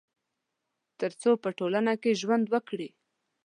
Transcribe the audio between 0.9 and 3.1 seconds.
تر څو په ټولنه کي ژوند وکړي